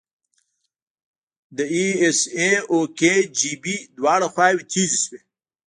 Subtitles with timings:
[1.57, 5.19] د ای اس ای او کي جی بي دواړه خواوې تیزې شوې.